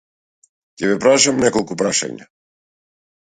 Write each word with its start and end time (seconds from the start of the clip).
Ќе 0.83 0.87
ве 0.91 0.95
прашаме 1.03 1.45
неколку 1.45 1.77
прашања. 1.81 2.25